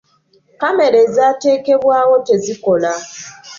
Kamera 0.61 0.97
ezaatekebwawo 1.07 2.15
tezikola. 2.27 2.91